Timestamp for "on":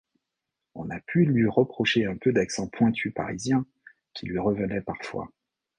0.73-0.89